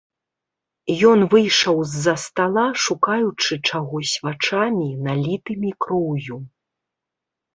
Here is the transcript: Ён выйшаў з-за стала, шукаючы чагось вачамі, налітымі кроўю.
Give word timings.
Ён 1.09 1.19
выйшаў 1.33 1.75
з-за 1.91 2.13
стала, 2.23 2.63
шукаючы 2.85 3.53
чагось 3.69 4.13
вачамі, 4.27 4.89
налітымі 5.09 5.69
кроўю. 5.85 6.37